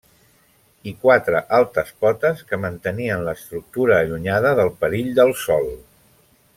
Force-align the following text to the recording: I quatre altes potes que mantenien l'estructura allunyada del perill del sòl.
I 0.91 0.93
quatre 1.01 1.41
altes 1.57 1.91
potes 2.05 2.41
que 2.53 2.59
mantenien 2.63 3.27
l'estructura 3.29 3.99
allunyada 4.01 4.55
del 4.61 4.73
perill 4.83 5.17
del 5.21 5.35
sòl. 5.47 5.71